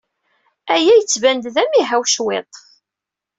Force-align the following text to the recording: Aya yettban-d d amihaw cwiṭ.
Aya 0.73 0.93
yettban-d 0.97 1.45
d 1.53 1.55
amihaw 1.63 2.03
cwiṭ. 2.07 2.53